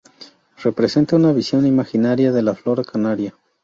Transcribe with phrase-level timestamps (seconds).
[0.57, 3.35] Representa una visión imaginaria de la flora canaria.